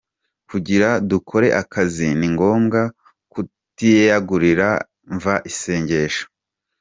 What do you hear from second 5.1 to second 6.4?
mva I Seshego.